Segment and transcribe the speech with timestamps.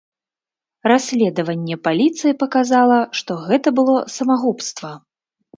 [0.91, 4.91] Расследаванне паліцыі паказала, што гэта было самагубства.